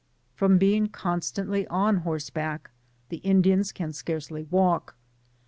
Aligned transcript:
From 0.33 0.57
being 0.57 0.87
constantly 0.87 1.67
on 1.67 1.97
horseback, 1.97 2.71
the 3.09 3.17
Indians 3.17 3.71
can 3.71 3.93
scarcely 3.93 4.41
walk. 4.45 4.95